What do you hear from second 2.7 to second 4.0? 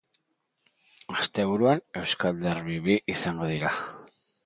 bi izango dira.